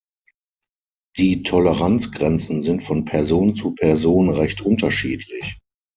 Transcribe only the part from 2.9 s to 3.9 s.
Person zu